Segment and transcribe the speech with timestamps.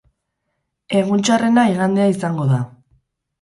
[1.01, 2.59] Egun txarrena igandea izango da.